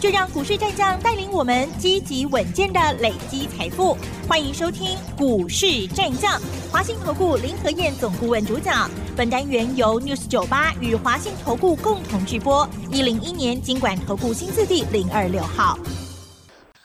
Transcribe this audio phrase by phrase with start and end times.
[0.00, 3.96] 就让股市战将带领我们积极稳健的累积财富。
[4.28, 6.40] 欢迎收听《股市战将》，
[6.70, 8.88] 华信投顾林和燕总顾问主讲。
[9.16, 12.68] 本单元由 News 九八与华信投顾共同直播。
[12.92, 15.76] 一零一年经管投顾新字第零二六号。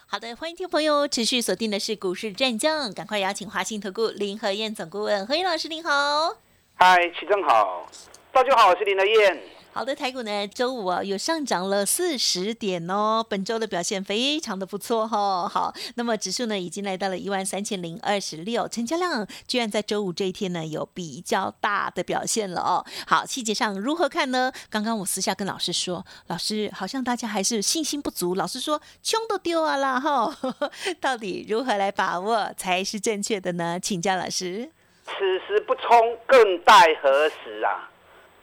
[0.08, 6.36] 好的，欢迎听众朋友持续锁定的是股市战将，赶快邀请华信投顾林和燕总顾问何燕老师，您好。
[6.73, 7.88] 嗨，齐正好，
[8.31, 9.39] 大家好，我是林和燕。
[9.76, 15.50] 好的，台股呢，周五啊又上涨了四十点哦，本周的表现非常的不错哈。
[15.50, 22.86] 好，那么指数呢已经来到了一万三千零二十六，成交量居然在周五这一天呢有比较大的表现了哦。
[23.08, 24.52] 好，细节上如何看呢？
[24.70, 30.38] 刚刚我私下跟老师说，老师好像大家还是信心不足，老师说穷都丢啊啦哈，
[31.02, 33.80] 到底如何来把握才是正确的呢？
[33.80, 34.69] 请教老师。
[35.06, 35.14] 此
[35.47, 37.90] 时不冲，更待何时啊？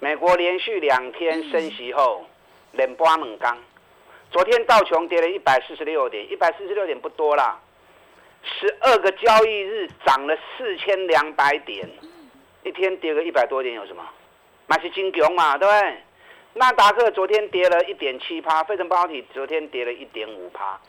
[0.03, 2.25] 美国连续两天升息后，
[2.73, 3.57] 连波猛刚。
[4.31, 7.61] 昨天道琼跌了一百四十六点，一百四十六点不多啦。
[8.43, 11.87] 十二个交易日涨了四千两百点，
[12.63, 14.03] 一天跌个一百多点有什么？
[14.67, 15.97] 那是金牛嘛，对不对？
[16.55, 20.81] 纳达克昨天跌了一点七趴，费城半导体昨天跌了一点五趴。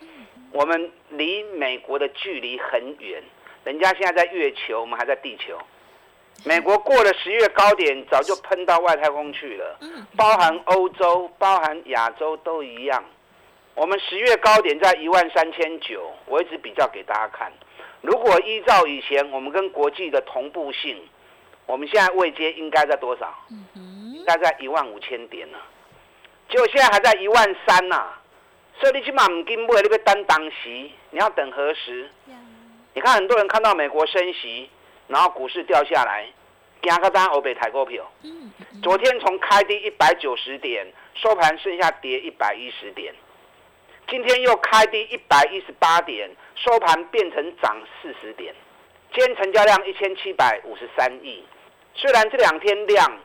[0.52, 3.22] 我们离美国的距离很远，
[3.64, 5.58] 人家现在在月球，我们还在地球。
[6.44, 9.78] 美国过了十月高点，早就喷到外太空去了。
[10.16, 13.04] 包含欧洲、包含亚洲都一样。
[13.74, 17.52] 我们十月高点在一万三千九，我一直比较给大家看。
[18.00, 21.00] 如果依照以前我们跟国际的同步性，
[21.66, 23.32] 我们现在位阶应该在多少？
[23.76, 25.58] 应该在一万五千点呢。
[26.48, 28.12] 结果现在还在一万三呐。
[28.80, 32.10] 所以你起码唔跟买那个担当席，你要等何时？
[32.94, 34.68] 你看很多人看到美国升息。
[35.08, 36.26] 然后股市掉下来，
[36.82, 38.10] 加个单欧北抬股票。
[38.82, 43.14] 昨天从开低一百九十点，收盘剩下跌一百一十点。
[44.08, 48.54] 今天又开低一百一十八点，收盘变成涨四十点。
[49.14, 51.44] 今天成交量一千七百五十三亿，
[51.94, 53.18] 虽然这两天量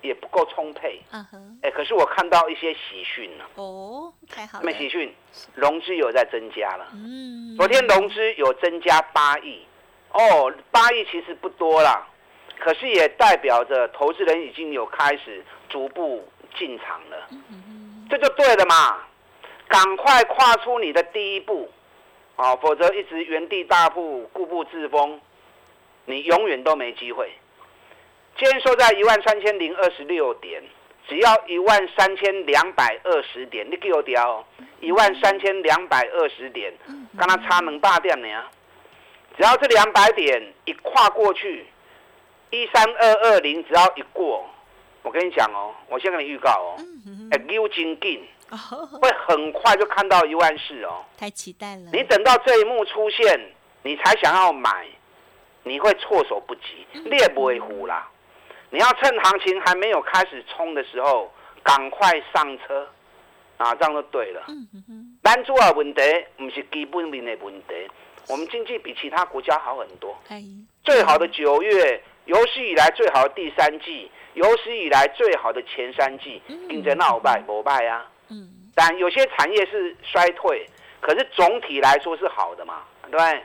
[0.00, 1.00] 也不够充沛，
[1.62, 3.44] 哎，可是我看到一些喜讯了。
[3.56, 4.60] 哦，太好。
[4.62, 5.14] 没喜讯，
[5.54, 6.88] 融资有在增加了。
[6.94, 9.66] 嗯，昨天融资有增加八亿。
[10.12, 12.06] 哦，八亿其实不多啦，
[12.58, 17.28] 可是也代表着投资人已经有开始逐步进场了，
[18.10, 18.98] 这就对了嘛！
[19.68, 21.70] 赶快跨出你的第一步，
[22.36, 25.18] 啊，否则一直原地踏步、固步自封，
[26.04, 27.32] 你永远都没机会。
[28.36, 30.62] 今天收在一万三千零二十六点，
[31.08, 34.46] 只要一万三千两百二十点，你给我调
[34.80, 36.70] 一万三千两百二十点，
[37.16, 38.44] 刚刚差能大点呢？
[39.36, 41.66] 只要这两百点一跨过去，
[42.50, 44.44] 一三二二零只要一过，
[45.02, 46.76] 我跟你讲哦，我先跟你预告哦，
[47.30, 51.90] 哎，溜金进，会很快就看到一万四哦，太期待了。
[51.92, 53.40] 你等到这一幕出现，
[53.82, 54.86] 你才想要买，
[55.62, 58.08] 你会措手不及，猎不为虎啦。
[58.70, 61.32] 你要趁行情还没有开始冲的时候，
[61.62, 62.88] 赶快上车，
[63.56, 64.44] 啊，这样就对了。
[65.22, 66.02] 单主要问题
[66.36, 67.90] 不是基本面的问题。
[68.28, 70.16] 我们经济比其他国家好很多。
[70.84, 78.06] 最好的九月，有史以来最好的第三季，有史以来最好的前三季，竞争闹败不败啊？
[78.28, 78.48] 嗯。
[78.74, 80.66] 但有些产业是衰退，
[81.00, 83.42] 可是总体来说是好的嘛，对不对？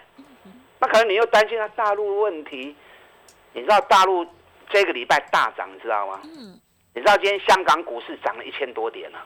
[0.79, 2.75] 那可能你又担心它大陆问题。
[3.53, 4.25] 你知道大陆
[4.69, 6.21] 这个礼拜大涨，你知道吗？
[6.23, 6.59] 嗯。
[6.93, 9.19] 你知道今天香港股市涨了一千多点呢？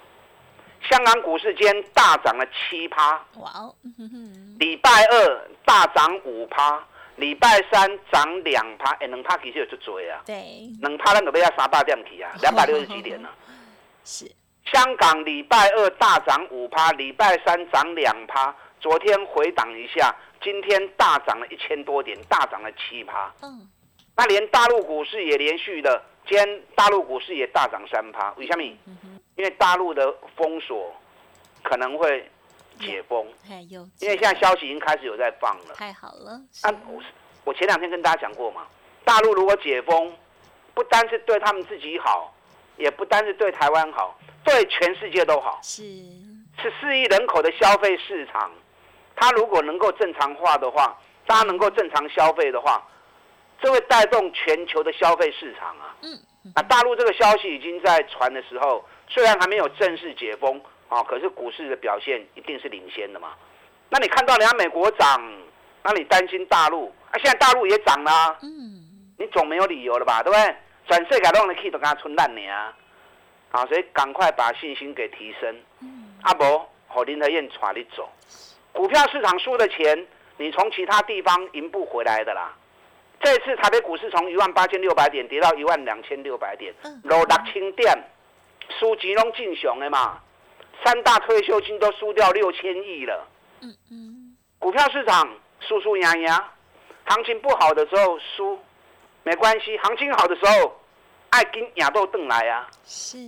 [0.90, 3.76] 香港股市今天大涨了七趴，哇哦！
[4.60, 6.84] 礼拜二大涨五趴，
[7.18, 10.22] 礼拜三涨两趴，哎，两趴其实有就追啊。
[10.26, 13.30] 对，两趴咱都要三百点起啊，两百六十几点呢。
[14.04, 14.32] 是。
[14.72, 23.34] 香港礼拜二大涨五趴，礼拜三涨两趴，昨天回档一下，今天大涨了一千多点，大涨了七趴。
[23.42, 23.68] 嗯。
[24.16, 28.64] 那连大陆股市也连续的，今天大陆股市也大涨三趴，为什么？
[29.36, 30.94] 因为大陆的封锁
[31.64, 32.30] 可能会
[32.80, 33.28] 解封，
[34.00, 35.76] 因为现在消息已经开始有在放了。
[35.76, 36.42] 太好了！
[36.62, 36.74] 啊，
[37.44, 38.68] 我前两天跟大家讲过嘛，
[39.04, 40.16] 大陆如果解封，
[40.74, 42.34] 不单是对他们自己好，
[42.78, 45.60] 也不单是对台湾好，对全世界都好。
[45.64, 45.84] 是
[46.62, 48.52] 十四亿人口的消费市场，
[49.16, 50.96] 它如果能够正常化的话，
[51.26, 52.86] 大家能够正常消费的话，
[53.62, 55.96] 这会带动全球的消费市场啊。
[56.02, 56.20] 嗯。
[56.56, 58.84] 啊，大陆这个消息已经在传的时候。
[59.14, 63.34] 虽然还没有正式解封啊，可是股市的表现一定是领先的嘛。
[63.90, 65.22] 那你看到人家美国涨，
[65.84, 67.20] 那你担心大陆啊？
[67.22, 68.88] 现在大陆也涨了，嗯，
[69.20, 70.24] 你总没有理由了吧？
[70.24, 70.56] 对不对？
[70.88, 72.74] 转世改动的 key 都跟他存烂你啊，
[73.52, 75.54] 啊，所以赶快把信心给提升。
[75.82, 78.10] 嗯，阿伯和林德燕传你走，
[78.72, 80.08] 股票市场输的钱，
[80.38, 82.56] 你从其他地方赢不回来的啦。
[83.24, 86.74] 这次台北股市从一万八千六百点跌到一万两千六百点，
[87.04, 87.96] 落六千点，
[88.80, 90.20] 输钱拢进熊的嘛。
[90.84, 93.28] 三大退休金都输掉六千亿了。
[93.62, 94.36] 嗯嗯。
[94.58, 95.30] 股票市场
[95.60, 96.52] 输输压压，
[97.06, 98.60] 行情不好的时候输
[99.22, 100.76] 没关系，行情好的时候
[101.30, 102.68] 爱跟亚豆邓来啊。
[102.84, 103.20] 是。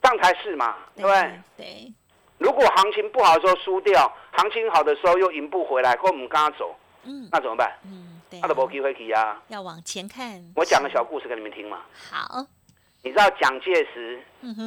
[0.00, 1.40] 这样才是嘛，对不对？
[1.58, 1.92] 对。
[2.38, 7.70] 如果行情不好的时候输掉，行情好的时候又赢不回来，或我们刚刚走，嗯，那怎么办？
[7.84, 8.17] 嗯。
[8.40, 9.42] 他都没机会去啊！
[9.48, 10.42] 要往前看。
[10.56, 11.82] 我讲个小故事给你们听嘛。
[12.10, 12.44] 好。
[13.02, 14.20] 你知道蒋介石，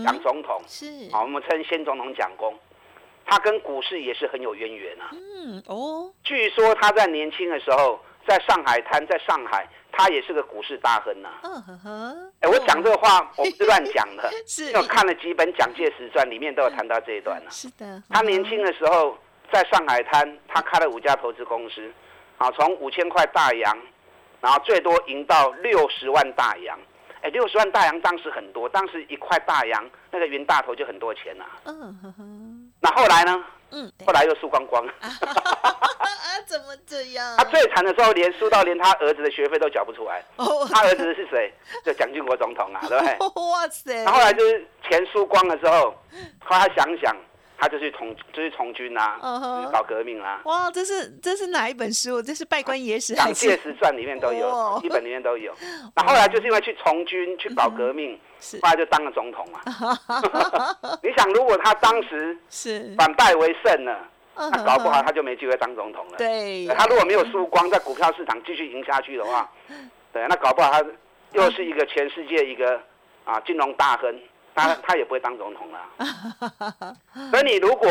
[0.03, 2.57] 蒋总统是，好，我们称先总统蒋公，
[3.25, 5.11] 他跟股市也是很有渊源啊。
[5.11, 6.11] 嗯哦。
[6.23, 11.29] 据说他在年轻的时候，在上海滩，在上海，他也是个股市大亨呐。
[11.43, 12.31] 嗯呵呵。
[12.39, 14.71] 哎，我讲这个话，我不是乱讲的， 是。
[14.77, 17.51] 我看了几本《蒋介石传》，里面都有谈到这一段呢。
[17.51, 18.01] 是的。
[18.09, 19.17] 他年轻的时候
[19.51, 21.91] 在上海滩，他开了五家投资公司。
[22.41, 23.77] 啊，从五千块大洋，
[24.41, 26.75] 然后最多赢到六十万大洋，
[27.21, 31.45] 哎，六十万大洋当时很多，当时一块大洋那个云大头就很多钱呐。
[31.65, 32.71] 嗯哼哼。
[32.79, 33.45] 那后来呢？
[33.69, 34.83] 嗯，后来又输光光。
[34.99, 37.37] 啊，怎么这样？
[37.37, 40.23] 他最惨的时候，连输到连他儿子的学费都缴不出来。
[40.37, 40.67] 哦。
[40.73, 41.53] 他儿子是谁？
[41.85, 43.17] 就蒋经国总统啊，对不对？
[43.51, 44.03] 哇塞。
[44.03, 45.93] 那后来就是钱输光了之后，
[46.43, 47.15] 后来想想。
[47.61, 49.19] 他就去从就是从军啦，
[49.71, 50.41] 搞革命啦。
[50.45, 52.19] 哇，这是这是哪一本书？
[52.19, 55.53] 这是《拜官野史》蒋介石传里面都有，一本里面都有。
[55.95, 58.19] 那后来就是因为去从军去搞革命，
[58.63, 59.59] 后来就当了总统嘛。
[61.03, 66.17] 你想，如果他当时是反败为胜了，那搞不好他就没机会当总统了。
[66.17, 69.47] 对，他如果没有输光，在股票市场继续赢下去的话，
[70.11, 70.83] 对，那搞不好他
[71.33, 72.81] 又是一个全世界一个
[73.23, 74.19] 啊金融大亨。
[74.55, 76.95] 他他也不会当总统了，
[77.31, 77.87] 所以你如果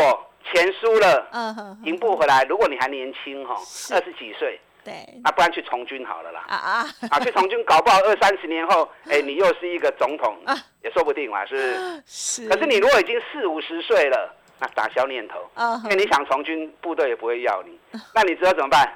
[0.52, 3.54] 钱输了，赢不回来，如果你还年轻哈，
[3.94, 4.92] 二十几岁，对，
[5.22, 10.36] 那不然去从军好了啦，啊啊，啊去从军，搞不好二三十年后， 哎，你又是一个总统，
[10.82, 12.02] 也说不定嘛，是。
[12.06, 12.48] 是。
[12.48, 15.38] 可是你如果已经四五十岁了，那打消念头，
[15.84, 17.78] 因为你想从军，部队也不会要你，
[18.14, 18.94] 那你知道怎么办？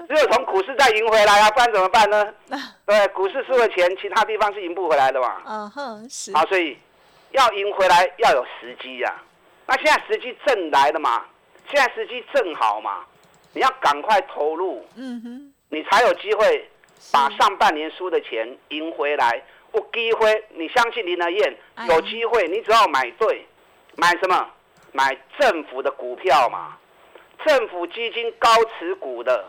[0.08, 2.34] 只有从股市再赢回来啊，不然怎么办呢？
[2.86, 5.42] 对，股市输了钱，其他地方是赢不回来的嘛。
[5.46, 6.34] 嗯哼，是。
[6.34, 6.78] 好，所以
[7.32, 9.14] 要赢回来要有时机呀。
[9.66, 11.24] 那现在时机正来了嘛？
[11.70, 13.04] 现在时机正好嘛？
[13.52, 16.70] 你要赶快投入，嗯哼，你才有机会
[17.12, 19.42] 把上半年输的钱赢回来。
[19.74, 21.56] 有机会，你相信林德燕
[21.88, 23.46] 有机会，你只要买对，
[23.96, 24.48] 买什么？
[24.92, 26.78] 买政府的股票嘛，
[27.44, 28.48] 政府基金高
[28.78, 29.44] 持股的。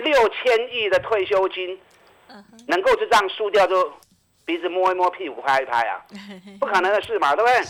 [0.00, 1.78] 六千亿的退休金，
[2.66, 3.92] 能够就这样输掉就
[4.44, 6.00] 鼻子摸一摸屁股拍一拍啊？
[6.58, 7.62] 不可能的事嘛，对不对？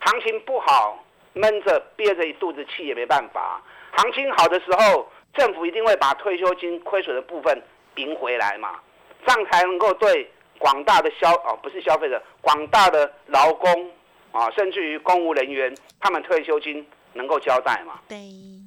[0.00, 3.60] 行情不好，闷着憋着一肚子气也没办法。
[3.92, 7.62] 行情好的时候，政府一定会把退休金亏损的部分
[7.96, 8.80] 赢回来嘛，
[9.26, 13.90] 这样才能够对广大的消哦不是消费者，广大的劳工
[14.32, 18.00] 啊，甚至于公务人员，他们退休金能够交代嘛？
[18.08, 18.16] 对，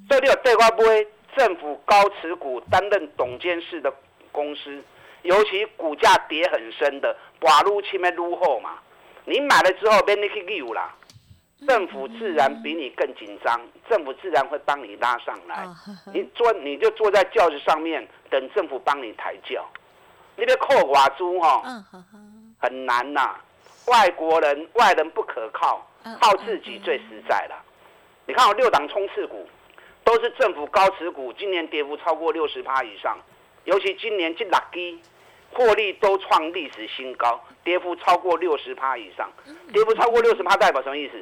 [0.08, 1.06] 所以你有对话不会。
[1.36, 3.92] 政府高持股担任董监事的
[4.32, 4.82] 公司，
[5.22, 8.78] 尤其股价跌很深的，寡入前面入后嘛，
[9.24, 10.94] 你买了之后被你去溜啦，
[11.68, 15.66] 政府自然比你更紧张，政府自然会帮你拉上来。
[16.12, 19.64] 你坐你就坐在轿子上面等政府帮你抬轿，
[20.36, 21.62] 你别扣寡租哈，
[22.58, 23.36] 很难呐。
[23.86, 25.86] 外国人外人不可靠，
[26.20, 27.56] 靠自己最实在了。
[28.26, 29.46] 你看我六档冲刺股。
[30.10, 33.16] 都是政府高持股，今年跌幅超过六十趴以上，
[33.62, 34.98] 尤其今年这 lucky
[35.52, 39.30] 获利都创历史新高，跌幅超过六十趴以上，
[39.72, 41.14] 跌幅超过六十趴代表什么意思？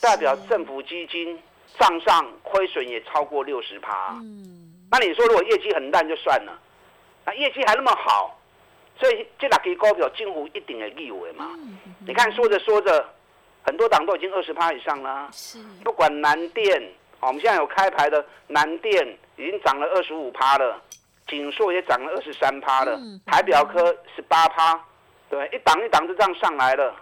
[0.00, 1.40] 代表政府基金
[1.78, 4.08] 账上亏损也超过六十趴。
[4.14, 6.58] 嗯，那你说如果业绩很烂就算了，
[7.24, 8.36] 那业绩还那么好，
[8.98, 11.48] 所以这 lucky 股票近乎一定的利为嘛？
[12.04, 13.08] 你看说着说着，
[13.62, 16.82] 很多档都已经二十趴以上了，是不管南电。
[17.26, 19.04] 我们现在有开牌的南电
[19.36, 20.80] 已经涨了二十五趴了，
[21.26, 24.80] 锦硕也涨了二十三趴了，台表科十八趴，
[25.28, 26.94] 对，一档一档就这样上来了，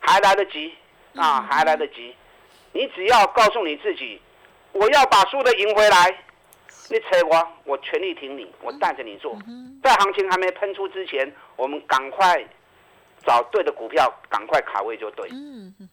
[0.00, 0.74] 还来得及
[1.14, 2.12] 啊，还来得及。
[2.72, 4.20] 你只要告诉你自己，
[4.72, 6.10] 我要把输的赢回来，
[6.90, 9.38] 你扯我，我全力挺你，我带着你做。
[9.80, 12.44] 在行情还没喷出之前，我们赶快
[13.24, 15.28] 找对的股票，赶快卡位就对。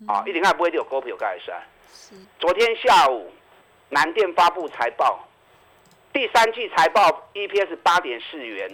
[0.07, 1.63] 啊，一定还不会有股票盖赛。
[1.91, 3.31] 是昨天下午，
[3.89, 5.27] 南电发布财报，
[6.13, 8.69] 第三季财报 EPS 八点四元，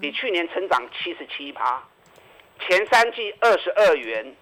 [0.00, 1.82] 比去年成长七十七趴，
[2.60, 4.34] 前三季二十二元，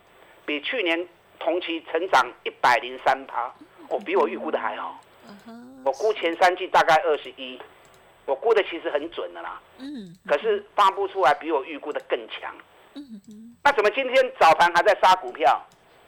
[0.45, 1.09] 比去年
[1.39, 3.53] 同期成长一百零三趴，
[3.89, 5.01] 哦，比我预估的还好。
[5.85, 7.59] 我估前三季大概二十一，
[8.27, 9.61] 我估的其实很准的啦。
[9.79, 12.55] 嗯可是发布出来比我预估的更强。
[13.63, 15.65] 那怎么今天早盘还在杀股票？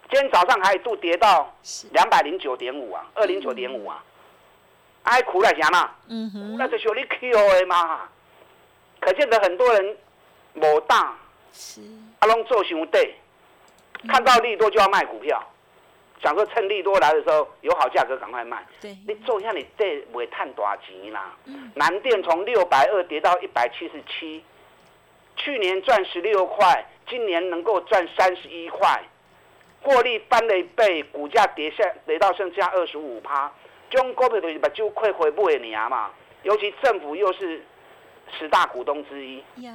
[0.09, 1.87] 今天早上还一度跌到是。
[1.91, 4.03] 两百零九点五啊，二零九点五啊，
[5.03, 5.91] 哎，苦来啥嘛？
[6.07, 6.57] 嗯哼。
[6.57, 8.09] 那就是你 Q 的嘛。
[8.99, 9.97] 可见得很多人
[10.53, 11.15] 某大
[11.51, 11.81] 是。
[12.19, 13.15] 阿龙做熊对，
[14.07, 15.43] 看到利多就要卖股票，
[16.21, 18.63] 想说趁利多来的时候有好价格赶快卖。
[18.79, 18.95] 对。
[19.07, 21.33] 你做一下你这不会探多少钱啦？
[21.45, 21.71] 嗯。
[21.75, 24.43] 南电从六百二跌到一百七十七，
[25.35, 29.03] 去年赚十六块，今年能够赚三十一块，
[29.83, 33.51] 获利翻了一倍，股价跌下跌到剩下二十五趴，
[33.89, 36.11] 这种股票就是把就亏回不你啊嘛，
[36.43, 37.61] 尤其政府又是
[38.39, 39.73] 十大股东之一，呀。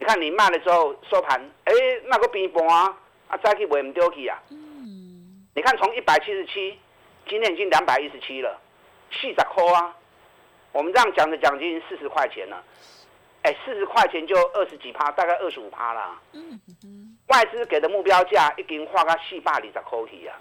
[0.00, 1.72] 你看你卖了之后收盘，哎、
[2.04, 5.44] 那个平盘啊，啊再去卖唔丢去啊，嗯。
[5.54, 6.78] 你看从一百七十七，
[7.28, 8.60] 今天已经两百一十七了，
[9.10, 9.96] 四十块啊！
[10.70, 12.62] 我们这样讲的奖金四十块钱了，
[13.42, 16.20] 哎，四十块钱就二十几趴，大概二十五趴啦。
[16.32, 20.36] 嗯哼外资给的目标价已经画个四百二十块去啊。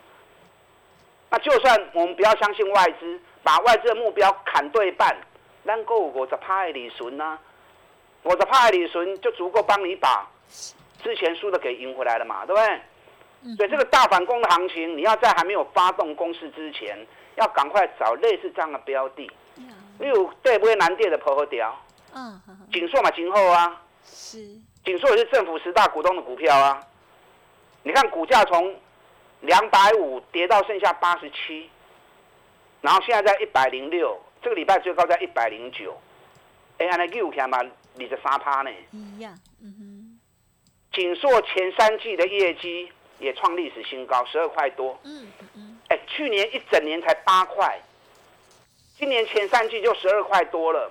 [1.29, 5.15] 那就算我们不要相信外资，把外资的目标砍对半，
[5.65, 7.37] 咱够有五十趴的利润呐，
[8.23, 10.25] 五十趴的利润就足够帮你把
[11.03, 13.55] 之前输的给赢回来了嘛，对不对？
[13.55, 16.97] 所以这个大反攻的行情，你要在还没有发动攻势之前，
[17.35, 19.25] 要赶快找类似这样的标的。
[19.25, 21.69] 呀例如对不会南电的婆和条，
[22.13, 24.39] 啊哈哈锦硕嘛，今后啊，是
[24.87, 26.81] 锦硕也是政府十大股东的股票啊。
[27.83, 28.73] 你看股价从
[29.41, 31.69] 两百五跌到剩下八十七，
[32.79, 35.99] 然后现在在一百零六，这个礼拜最高在一百零九，
[36.77, 38.71] 哎，安尼有看嘛，二十三趴呢。
[38.93, 40.19] 一样嗯哼
[40.93, 42.89] 锦硕前三季的业绩
[43.19, 44.97] 也创历史新高，十二块多。
[45.03, 47.77] 嗯嗯哎，去年一整年才八块，
[48.97, 50.89] 今年前三季就十二块多了。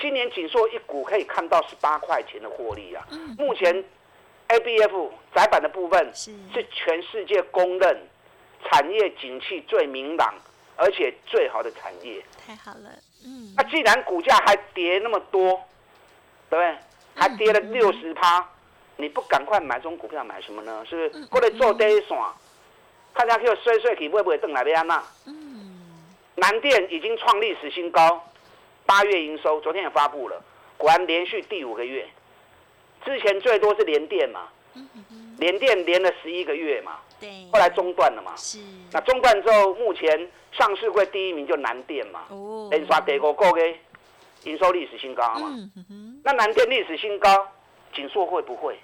[0.00, 3.06] 今年紧缩一股可以看到十八块钱的获利啊！
[3.10, 3.84] 嗯目前
[4.48, 8.08] ABF 窄板的部分是是全世界公认
[8.64, 10.34] 产业景气最明朗
[10.76, 12.22] 而且最好的产业。
[12.46, 12.90] 太好了
[13.24, 15.60] 嗯那既然股价还跌那么多，
[16.48, 16.76] 对不对？
[17.14, 18.48] 还跌了六十趴，
[18.96, 20.82] 你不赶快买这种股票买什么呢？
[20.88, 21.26] 是不是？
[21.26, 22.18] 过来做第一线，
[23.12, 25.02] 看下去衰衰去会不会等来要那？
[25.26, 25.36] 嗯
[26.36, 28.24] 南电已经创历史新高，
[28.90, 30.42] 八月营收昨天也发布了，
[30.76, 32.04] 果然连续第五个月。
[33.04, 38.34] 之前最多是联电嘛，嗯哼联电连了十一个月嘛，对后来中断了嘛。
[38.36, 38.58] 是
[38.90, 43.78] 那中断之后，目前上市会第一名就南电嘛，哦连刷第五个月
[44.42, 45.56] 营收历史新高嘛。
[46.24, 47.46] 那南电历史新高，
[47.94, 48.76] 锦硕会不会？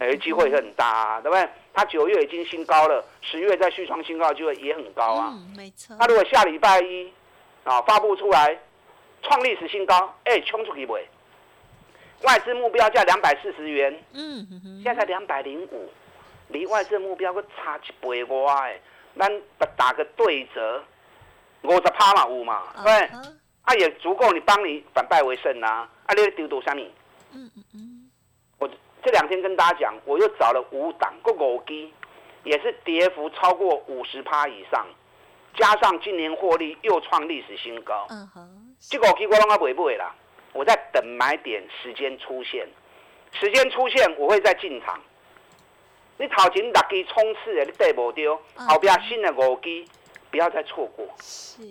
[0.00, 1.48] 哎，机会很大啊，对不对？
[1.72, 5.30] 它九月已经新高了，十月再续创新高的机会也很高啊。
[5.32, 7.12] 嗯没错那如果下礼拜一
[7.62, 8.58] 啊发布出来，
[9.22, 11.06] 创历史新高，哎，冲出去未？
[12.22, 15.90] 外资目标价两百四十元，嗯现在才两百零五，
[16.48, 18.80] 离外资目标个差一倍外哎，
[19.18, 19.42] 咱
[19.76, 20.82] 打个对折，
[21.62, 22.92] 五十趴嘛有嘛，对？
[23.62, 25.90] 啊也足够你帮你反败为胜啊！
[26.06, 26.90] 啊，你在丢多啥米？
[27.34, 28.10] 嗯嗯嗯
[28.58, 28.70] 我
[29.02, 31.92] 这两天跟大家讲，我又找了五档个五基，
[32.44, 34.86] 也是跌幅超过五十趴以上，
[35.56, 40.14] 加上今年获利又创历史新高，嗯哼这个五基我拢啊不会啦，
[40.52, 42.66] 我在等买点时间出现，
[43.32, 45.00] 时间出现我会再进场。
[46.18, 49.86] 你头前六支冲刺的你对不丢，嗯后边新的五基
[50.30, 51.62] 不要再错过是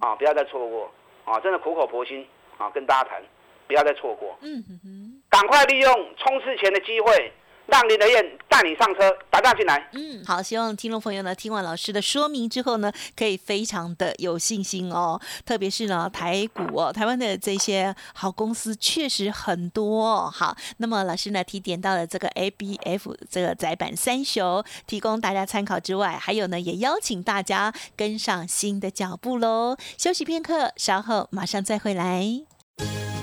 [0.00, 0.14] 啊！
[0.16, 0.92] 不要再错过
[1.24, 1.40] 啊！
[1.40, 2.26] 真的苦口婆心
[2.58, 3.22] 啊，跟大家谈，
[3.66, 4.36] 不要再错过。
[4.42, 7.32] 嗯哼哼赶快利用冲刺前的机会，
[7.66, 9.90] 让林德燕带你上车，打仗进来。
[9.94, 15.20] 嗯，好，希望听众朋友呢听完老师的说明之后呢，可以非常的有信心哦。
[15.44, 20.30] 特别是呢，台股哦，台湾的这些好公司确实很多、哦。
[20.32, 29.76] 好，那么老师呢提点到了这个 ABF 这个窄板三雄，提供大家参考之外，还有呢也邀请大家跟上新的脚步喽。
[29.98, 32.22] 休息片刻，稍后马上再回来。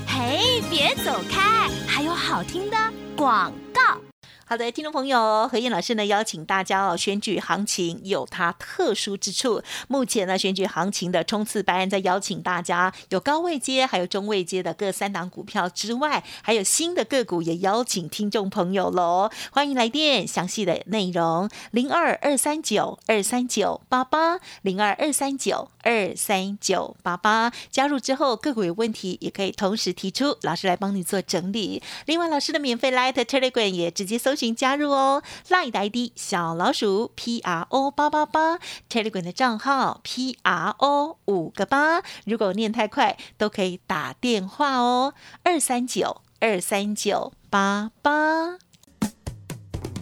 [0.06, 2.76] 嘿，别走开，还有好听的
[3.16, 4.11] 广告。
[4.52, 9.62] 好的，听众朋友，何燕老师呢邀请大家哦，选举行情有它特殊之处。
[9.88, 19.30] 目前呢，选举行情的冲刺班在邀请大家，有高位阶，还有中位阶的各三档股票之外，还有新的个股也邀请听众朋友喽。
[19.52, 27.50] 欢迎来电，详细的内容零二二三九二三九八八零二二三九二三九八八。
[27.70, 31.82] 加入之后，个股有问题也可以同时提出，老师来帮你做整理。
[32.04, 34.36] 另外，老师的免费 Light Telegram 也直接搜。
[34.42, 38.58] 搜寻加入哦，line 的 ID 小老鼠 P R O 八八八
[38.90, 42.02] ，Telegram 的账号 P R O 五个八。
[42.26, 48.58] 如果念太快，都可以打电话哦，二三九二三九八八。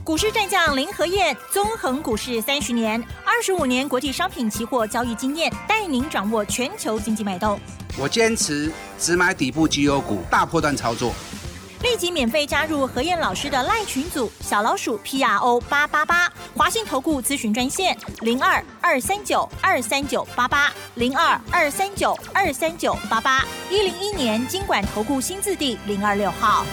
[0.02, 7.60] 股市战将林和燕，纵横股市三十年，二十五年国际商品期货交易经验，带您掌握全球经济脉动。
[7.98, 11.12] 我坚持只买底部绩优股，大波段操作。
[11.82, 26.66] 立即免费加入何燕老师的赖群组，小老鼠 P R O 八八八，华信投顾咨询专线零二二三九二三九八八零二二三九二三九八八一零一年经管投顾新字第零二六号。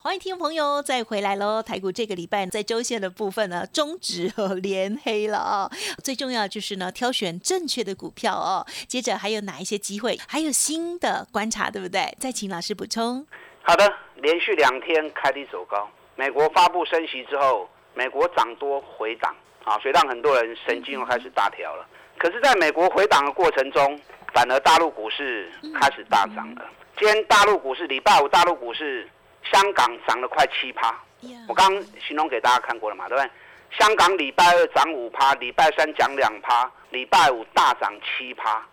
[0.00, 1.62] 欢迎听众朋友再回来喽！
[1.62, 5.70] 台股这个礼拜在周线的部分呢，中指和连黑了啊。
[6.02, 8.66] 最重要就是呢，挑选正确的股票哦。
[8.86, 10.18] 接着还有哪一些机会？
[10.26, 12.16] 还有新的观察，对不对？
[12.18, 13.26] 再请老师补充。
[13.68, 15.86] 好的，连续两天开低走高。
[16.16, 21.86] 美国发布升息之后，美国涨多回档，啊，所以让很多人神经又开始大条了。
[22.16, 24.00] 可是，在美国回档的过程中，
[24.32, 26.64] 反而大陆股市开始大涨了。
[26.96, 29.06] 今天大陆股市礼拜五，大陆股市
[29.52, 30.98] 香港涨了快七趴。
[31.46, 31.70] 我刚
[32.00, 33.30] 形容给大家看过了嘛，对不对？
[33.78, 38.66] 香港礼拜二涨五趴，礼拜三涨两趴，礼拜五大涨七趴。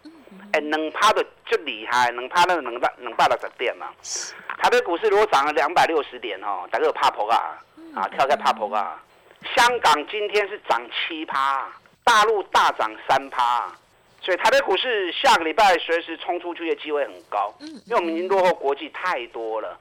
[0.55, 3.87] 哎，能趴的就厉害，能趴那个能大能大到十点嘛？
[4.57, 7.59] 台北股市如果涨了两百六十点哦，大概有怕破啊，
[7.93, 9.03] 啊跳开怕破啊。
[9.53, 11.67] 香港今天是涨七趴，
[12.05, 13.69] 大陆大涨三趴，
[14.21, 17.53] 所以台北股市下个礼拜随时冲出去的机会很高。
[17.59, 19.77] 嗯，因为我们已经落后国际太多了，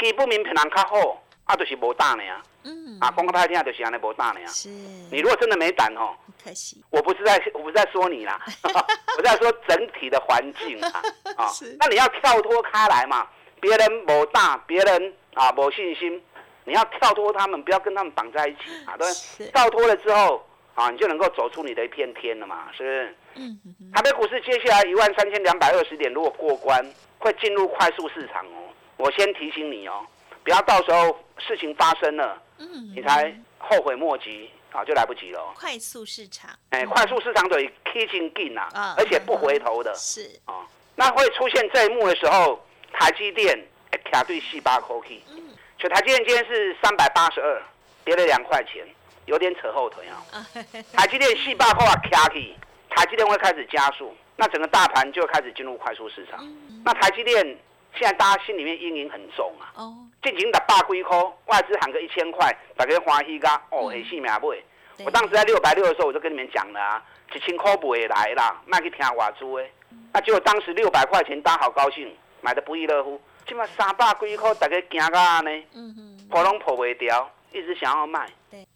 [0.00, 2.42] 基不明平常较好，啊就是无大呢呀。
[2.66, 4.46] 嗯，啊，公开拍天就是安尼无大呢呀。
[4.48, 6.16] 是，你如果真的没胆哦。
[6.42, 8.40] 可惜，我不是在，我不是在说你啦，
[9.16, 11.02] 我在说整体的环境啊。
[11.38, 13.26] 啊，那你要跳脱开来嘛？
[13.60, 16.20] 别人某大，别人啊某信心，
[16.64, 18.96] 你要跳脱他们，不要跟他们绑在一起啊。
[18.98, 19.06] 对，
[19.52, 23.16] 跳脱了之后啊，你就能够走出你的一片天了嘛，是不是？
[23.36, 23.92] 嗯嗯。
[23.92, 26.84] 台北股市接下来一万三千两百二十点，如果过关，
[27.18, 28.68] 会进入快速市场哦。
[28.98, 30.06] 我先提醒你哦，
[30.46, 34.48] 不要到时候事情发生了，嗯，你才后悔莫及。
[34.72, 35.40] 啊，就来不及了。
[35.54, 39.94] 快速市场，哎，快速市场对 kicking in 啊，而且不回头的。
[39.94, 43.58] 是啊，那会出现这一幕的时候，台积电
[44.12, 45.48] 卡对四八 c o k 嗯，
[45.80, 47.62] 所以台积电今天是三百八十二，
[48.04, 48.86] 跌了两块钱，
[49.24, 50.20] 有点扯后腿啊。
[50.92, 52.54] 台积电四八块卡起，
[52.90, 56.46] 台积电会开始加速，那整个大盘就开始进入快速市场。
[56.84, 57.58] 那台积电
[57.96, 59.72] 现在大家心里面阴影很重啊。
[59.76, 59.96] 哦。
[60.22, 64.40] 进行的八几块，外资喊个一千块，大家欢喜噶，哦，很细命买。
[65.04, 69.64] 我当时在六百六的时候，我就跟你们讲了啊，一千块不会来啦，卖去听外资的。
[70.12, 73.20] 那结果当时六百块钱，大家好高兴，买的不亦乐乎。
[73.46, 75.64] 起码三百几块，大家惊噶呢，
[76.28, 78.28] 破拢破不掉，一直想要卖。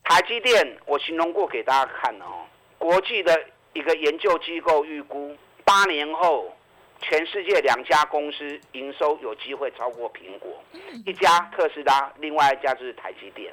[0.04, 2.46] 台积电，我形容过给大家看哦，
[2.78, 3.36] 国际的
[3.72, 6.54] 一个研究机构预估，八年后。
[7.00, 10.62] 全世界两家公司营收有机会超过苹果，
[11.06, 13.52] 一家特斯拉，另外一家就是台积电。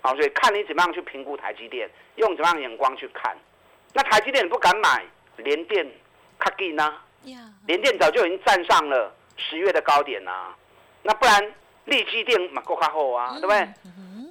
[0.00, 3.36] 好，所以看你怎么样去评估台积电，用怎么样眼光去看。
[3.94, 5.04] 那台积电你不敢买，
[5.36, 5.86] 联电、
[6.38, 6.94] 卡基呢？
[7.66, 10.54] 联电早就已经站上了十月的高点啦。
[11.02, 13.58] 那不然利基电买够卡后啊，对不对？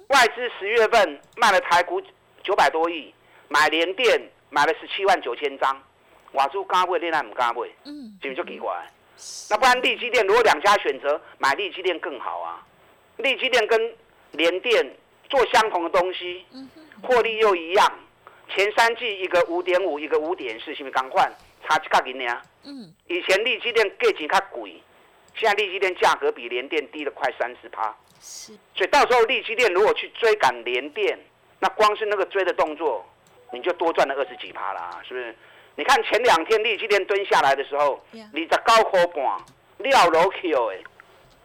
[0.08, 2.02] 外资十月份卖了台股
[2.42, 3.12] 九百多亿，
[3.48, 5.82] 买联电买了十七万九千张。
[6.32, 8.74] 瓦珠加位，另外唔加买，嗯，是不是就奇怪？
[9.50, 12.66] 那不然利基电如果两家选择买利基电更好啊？
[13.18, 13.94] 利基电跟
[14.32, 14.96] 联电
[15.28, 16.44] 做相同的东西，
[17.02, 17.92] 获利又一样。
[18.48, 21.30] 前三季一个五点五，一个五点四，是不是刚换
[21.66, 22.42] 差几角银呢？
[22.64, 24.82] 嗯，以前利基电价钱较贵，
[25.34, 27.94] 现在利基电价格比联电低了快三十趴。
[28.20, 31.18] 是，所以到时候利基电如果去追赶联电，
[31.60, 33.06] 那光是那个追的动作，
[33.52, 35.36] 你就多赚了二十几趴啦，是不是？
[35.74, 38.00] 你看前两天利基店蹲下来的时候，
[38.32, 39.24] 你在高科半
[39.78, 40.78] 料楼 Q 哎，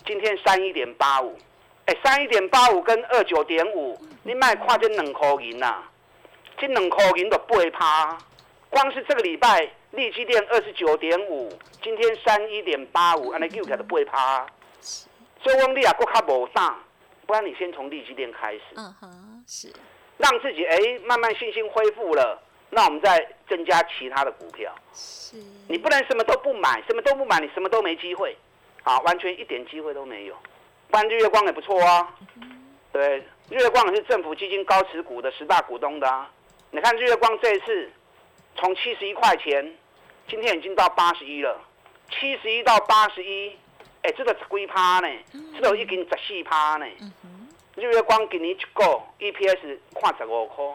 [0.06, 1.38] 今天三一点八五，
[1.86, 5.82] 哎三一点八五跟二九点五，你卖看这两块银呐，
[6.58, 8.18] 这两块银都不会趴，
[8.70, 14.46] 光是这个礼拜利基店二十九点五，今天三一点八五，安尼 Q 起来都不会趴，
[15.42, 16.78] 所以讲你啊搁较无大，
[17.26, 19.74] 不然你先从利基店开始，嗯哼，是，
[20.18, 24.74] 让自己哎慢慢信心恢复了，那我们再增加其他的股票。
[24.94, 28.36] 是，你不能什么都不买，什么都不买，你什么都没机会，
[28.84, 30.36] 啊，完全一点机会都没有。
[30.90, 32.16] 不然日月光也不错啊，
[32.92, 33.18] 对，
[33.50, 36.32] 日月光也是政府基金高持股的十大股东的啊。
[36.72, 37.90] 你看日月光这一次
[38.56, 39.74] 从七十一块钱，
[40.28, 41.60] 今天已经到八十一了，
[42.10, 43.56] 七十一到八十一，
[44.02, 45.08] 哎，这个是几趴呢，
[45.56, 46.86] 这个已经十四趴呢。
[47.76, 48.84] 日月光今年一个
[49.20, 50.66] EPS 看十五块，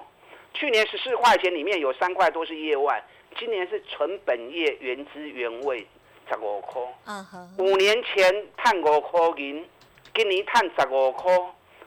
[0.54, 3.02] 去年十四块钱里面有三块多是业外，
[3.38, 5.86] 今年是纯本业原汁原味
[6.28, 6.82] 十五块。
[7.06, 9.66] 嗯哼，五年前探五块银，
[10.14, 11.36] 今年探十五块，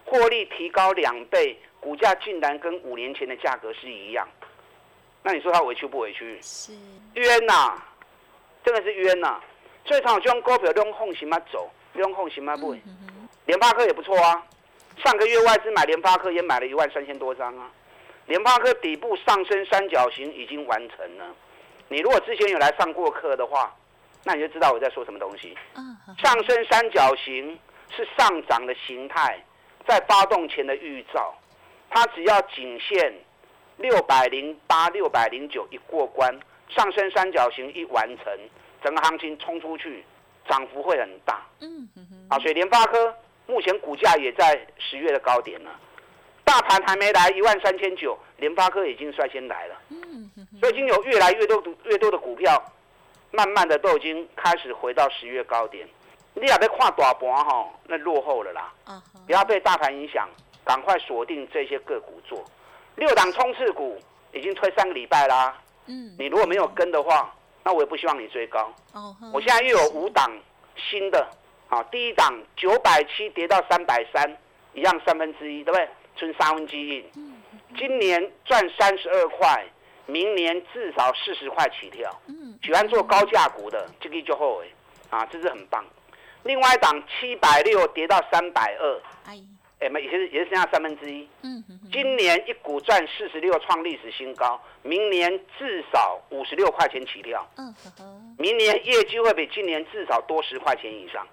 [0.04, 4.26] 获利提高两倍，股价竟然跟五年前的价格是一样。
[5.22, 6.38] 那你说他委屈不委屈？
[6.42, 6.72] 是，
[7.14, 7.80] 冤呐、
[8.64, 9.40] 真的是冤呐、
[9.84, 12.76] 最常有这种股票用空行嘛走，用空行嘛不？
[13.46, 14.44] 联发科也不错啊，
[15.04, 17.70] 上个月外资买联发科也买了一万三千多张啊。
[18.26, 21.24] 联发科底部上升三角形已经完成了。
[21.88, 23.74] 你如果之前有来上过课的话，
[24.24, 25.56] 那你就知道我在说什么东西。
[26.18, 27.58] 上升三角形
[27.96, 29.40] 是上涨的形态，
[29.86, 31.34] 在发动前的预兆。
[31.88, 33.14] 它只要颈线
[33.76, 36.36] 六百零八、六百零九一过关，
[36.68, 38.26] 上升三角形一完成，
[38.82, 40.04] 整个行情冲出去，
[40.48, 41.46] 涨幅会很大。
[41.60, 43.14] 嗯哼哼，啊，所以联发科
[43.46, 45.70] 目前股价也在十月的高点了，
[46.46, 49.74] 大盘还没来一万三千九，联发科已经率先来了。
[49.90, 50.30] 嗯
[50.60, 52.62] 所以已经有越来越多越多的股票，
[53.32, 55.86] 慢慢的都已经开始回到十月高点。
[56.34, 58.72] 你也别看大盘哈，那落后了啦，
[59.26, 60.28] 不要被大盘影响，
[60.64, 62.42] 赶快锁定这些个股做。
[62.94, 63.98] 六档冲刺股
[64.32, 68.72] 已经推三个礼拜啦，嗯，你如果没有跟的话，那我也不希望你追高。
[69.32, 70.30] 我现在又有五档
[70.76, 71.26] 新的，
[71.68, 74.36] 啊，第一档九百七跌到三百三，
[74.74, 75.88] 一样三分之一，对不对？
[76.16, 77.04] 存三分之一，
[77.76, 79.64] 今年赚三十二块，
[80.06, 82.10] 明年至少四十块起跳。
[82.26, 84.70] 嗯，喜欢做高价股的，这个就后悔
[85.10, 85.84] 啊，这是很棒。
[86.42, 89.38] 另外一档七百六跌到三百二，哎，
[89.80, 91.28] 哎，没也是也是剩下三分之一。
[91.92, 97.46] 今年一股赚四十六，创历史新高，明年至少五十六块钱起跳。
[97.56, 97.74] 嗯
[98.38, 101.26] 明年业绩会比今年至少多十块钱以上，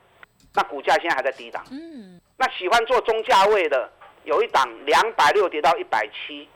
[0.56, 1.64] 那股价现在还在低档。
[1.70, 3.92] 嗯，那喜欢做中价位的，
[4.24, 6.48] 有一档两百六跌到一百七，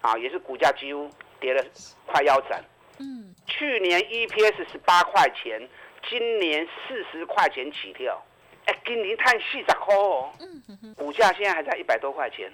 [0.00, 1.64] 啊，也是股价几乎跌了
[2.06, 2.64] 快腰斩。
[2.98, 5.68] 嗯，去年 EPS 十八块钱，
[6.08, 8.22] 今年四十块钱起跳，
[8.66, 12.50] 哎，今年探四十块哦，嗯哼哼，股价现在还在一百多块钱，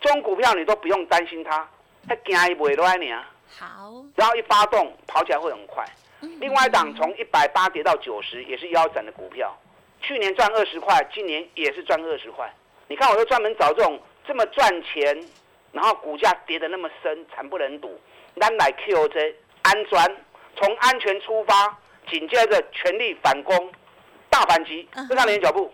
[0.00, 1.68] 这种股票你都不用担心它，
[2.08, 3.22] 它惊伊袂落来呢，
[3.58, 5.84] 好，然后一发动跑起来会很快。
[6.22, 9.54] 嗯另外一档从一百八跌到九十，也是腰斩的股票，
[10.00, 12.50] 去年赚二十块，今年也是赚二十块。
[12.88, 15.18] 你看，我就专门找这种这么赚钱，
[15.72, 18.00] 然后股价跌得那么深，惨不忍睹。
[18.40, 20.06] 咱来 QJ 安装，
[20.56, 21.76] 从安全出发，
[22.08, 23.72] 紧接着全力反攻，
[24.36, 25.70] 大反击，跟上你的脚步。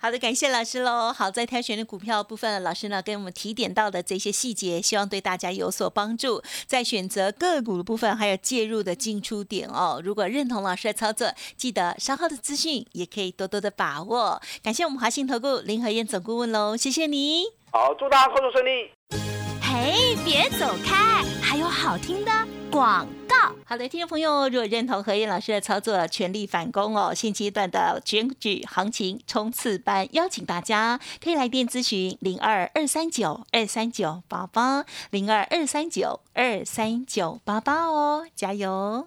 [0.00, 1.12] 好的，感谢老师喽。
[1.12, 6.42] 好，在挑选的股票部分，老师呢跟我们提点到的这些细节，希望对大家有所帮助。
[6.66, 10.00] 在选择个股的部分，还有介入的进出点哦。
[10.02, 14.42] 如果认同老师的操作，记得稍后的资讯也可以多多的把握。
[14.60, 17.44] 感谢我们华信投顾林和燕总顾问喽，谢谢你。
[17.70, 19.39] 好，祝大家操作顺利。
[19.72, 22.32] 嘿，别走开，还有好听的
[22.72, 23.54] 广告。
[23.64, 27.14] 好的，听众朋友，如果认同何燕老师的操作，全力反攻哦！
[27.14, 39.06] 现阶段的选举行情冲刺班，邀请大家可以来电咨询零二二三九二三九八八零二二三九二三九八八哦，加油！